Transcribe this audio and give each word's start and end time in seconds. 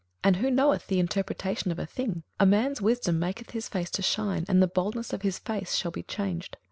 and 0.23 0.37
who 0.37 0.49
knoweth 0.49 0.87
the 0.87 0.97
interpretation 0.97 1.69
of 1.71 1.77
a 1.77 1.85
thing? 1.85 2.23
a 2.39 2.43
man's 2.43 2.81
wisdom 2.81 3.19
maketh 3.19 3.51
his 3.51 3.69
face 3.69 3.91
to 3.91 4.01
shine, 4.01 4.45
and 4.49 4.59
the 4.59 4.65
boldness 4.67 5.13
of 5.13 5.21
his 5.21 5.37
face 5.37 5.75
shall 5.75 5.91
be 5.91 6.01
changed. 6.01 6.57